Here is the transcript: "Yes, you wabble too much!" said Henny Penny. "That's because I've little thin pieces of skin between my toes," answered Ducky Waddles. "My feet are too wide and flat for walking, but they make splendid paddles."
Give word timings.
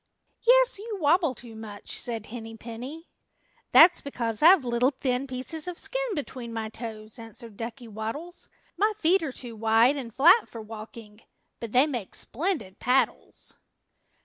"Yes, 0.41 0.79
you 0.79 0.97
wabble 0.99 1.35
too 1.35 1.55
much!" 1.55 1.99
said 1.99 2.25
Henny 2.25 2.57
Penny. 2.57 3.07
"That's 3.71 4.01
because 4.01 4.41
I've 4.41 4.65
little 4.65 4.89
thin 4.89 5.27
pieces 5.27 5.67
of 5.67 5.77
skin 5.77 6.15
between 6.15 6.51
my 6.51 6.69
toes," 6.69 7.19
answered 7.19 7.55
Ducky 7.55 7.87
Waddles. 7.87 8.49
"My 8.77 8.93
feet 8.97 9.21
are 9.21 9.31
too 9.31 9.55
wide 9.55 9.97
and 9.97 10.11
flat 10.11 10.47
for 10.49 10.59
walking, 10.59 11.21
but 11.59 11.71
they 11.71 11.85
make 11.85 12.15
splendid 12.15 12.79
paddles." 12.79 13.57